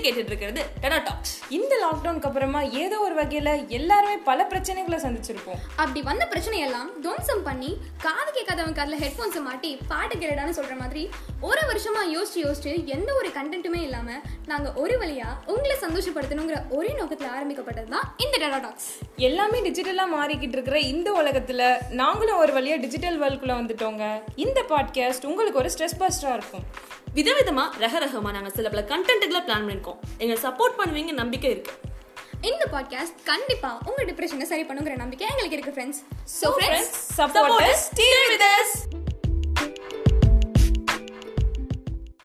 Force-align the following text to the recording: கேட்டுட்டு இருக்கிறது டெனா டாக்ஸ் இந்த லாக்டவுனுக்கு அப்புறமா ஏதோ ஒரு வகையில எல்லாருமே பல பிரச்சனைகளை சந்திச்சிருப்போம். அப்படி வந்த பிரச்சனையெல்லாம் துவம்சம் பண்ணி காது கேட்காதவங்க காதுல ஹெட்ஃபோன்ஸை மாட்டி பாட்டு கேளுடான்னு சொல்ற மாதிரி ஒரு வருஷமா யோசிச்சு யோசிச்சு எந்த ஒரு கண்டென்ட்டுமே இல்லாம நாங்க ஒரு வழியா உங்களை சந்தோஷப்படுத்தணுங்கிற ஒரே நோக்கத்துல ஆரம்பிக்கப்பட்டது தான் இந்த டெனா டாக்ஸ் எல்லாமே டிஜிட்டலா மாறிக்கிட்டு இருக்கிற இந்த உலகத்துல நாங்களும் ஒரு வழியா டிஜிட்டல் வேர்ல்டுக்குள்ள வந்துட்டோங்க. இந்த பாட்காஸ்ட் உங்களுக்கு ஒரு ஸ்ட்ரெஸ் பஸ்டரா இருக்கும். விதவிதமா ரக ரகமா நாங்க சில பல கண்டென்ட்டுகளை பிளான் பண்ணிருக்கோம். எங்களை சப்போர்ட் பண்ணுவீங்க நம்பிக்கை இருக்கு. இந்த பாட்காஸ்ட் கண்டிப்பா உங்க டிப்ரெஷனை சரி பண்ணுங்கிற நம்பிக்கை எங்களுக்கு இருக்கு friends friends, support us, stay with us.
கேட்டுட்டு 0.00 0.30
இருக்கிறது 0.30 0.62
டெனா 0.82 0.98
டாக்ஸ் 1.04 1.34
இந்த 1.50 1.72
லாக்டவுனுக்கு 1.82 2.28
அப்புறமா 2.28 2.60
ஏதோ 2.82 2.96
ஒரு 3.00 3.14
வகையில 3.14 3.50
எல்லாருமே 3.70 4.16
பல 4.22 4.46
பிரச்சனைகளை 4.50 4.98
சந்திச்சிருப்போம். 4.98 5.60
அப்படி 5.76 6.00
வந்த 6.02 6.24
பிரச்சனையெல்லாம் 6.26 6.90
துவம்சம் 7.02 7.42
பண்ணி 7.42 7.70
காது 8.02 8.30
கேட்காதவங்க 8.30 8.76
காதுல 8.76 8.98
ஹெட்ஃபோன்ஸை 9.02 9.42
மாட்டி 9.42 9.70
பாட்டு 9.88 10.14
கேளுடான்னு 10.16 10.56
சொல்ற 10.58 10.76
மாதிரி 10.76 11.02
ஒரு 11.42 11.62
வருஷமா 11.70 12.02
யோசிச்சு 12.14 12.40
யோசிச்சு 12.44 12.72
எந்த 12.88 13.10
ஒரு 13.14 13.30
கண்டென்ட்டுமே 13.36 13.82
இல்லாம 13.82 14.18
நாங்க 14.46 14.68
ஒரு 14.76 14.96
வழியா 14.98 15.28
உங்களை 15.46 15.76
சந்தோஷப்படுத்தணுங்கிற 15.82 16.58
ஒரே 16.70 16.92
நோக்கத்துல 17.00 17.30
ஆரம்பிக்கப்பட்டது 17.30 17.88
தான் 17.88 18.08
இந்த 18.18 18.34
டெனா 18.38 18.60
டாக்ஸ் 18.60 18.90
எல்லாமே 19.20 19.70
டிஜிட்டலா 19.70 20.02
மாறிக்கிட்டு 20.18 20.52
இருக்கிற 20.52 20.78
இந்த 20.78 21.12
உலகத்துல 21.12 21.90
நாங்களும் 21.90 22.36
ஒரு 22.36 22.52
வழியா 22.52 22.80
டிஜிட்டல் 22.80 23.20
வேர்ல்டுக்குள்ள 23.20 23.52
வந்துட்டோங்க. 23.60 24.22
இந்த 24.36 24.64
பாட்காஸ்ட் 24.68 25.26
உங்களுக்கு 25.26 25.58
ஒரு 25.58 25.70
ஸ்ட்ரெஸ் 25.78 25.98
பஸ்டரா 25.98 26.32
இருக்கும். 26.32 26.62
விதவிதமா 27.14 27.70
ரக 27.78 28.06
ரகமா 28.06 28.30
நாங்க 28.30 28.50
சில 28.50 28.68
பல 28.68 28.84
கண்டென்ட்டுகளை 28.88 29.42
பிளான் 29.42 29.68
பண்ணிருக்கோம். 29.68 29.98
எங்களை 30.18 30.42
சப்போர்ட் 30.42 30.80
பண்ணுவீங்க 30.80 31.12
நம்பிக்கை 31.12 31.50
இருக்கு. 31.50 31.70
இந்த 32.40 32.66
பாட்காஸ்ட் 32.72 33.22
கண்டிப்பா 33.24 33.78
உங்க 33.84 34.04
டிப்ரெஷனை 34.04 34.42
சரி 34.42 34.62
பண்ணுங்கிற 34.62 34.96
நம்பிக்கை 34.96 35.28
எங்களுக்கு 35.30 35.58
இருக்கு 35.58 35.80
friends 35.80 36.18
friends, 36.42 36.86
support 37.16 37.60
us, 37.60 37.80
stay 37.94 38.12
with 38.30 38.40
us. 38.40 38.79